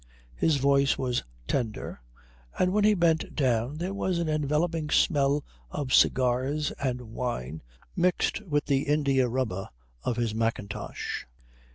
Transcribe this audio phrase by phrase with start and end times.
[0.35, 2.01] His voice was tender,
[2.57, 7.61] and when he bent down there was an enveloping smell of cigars and wine,
[7.95, 9.69] mixed with the india rubber
[10.01, 11.27] of his mackintosh.